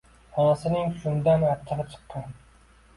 Onasining 0.43 0.97
shundan 1.05 1.47
achchig`i 1.53 1.89
chiqqan 1.95 2.29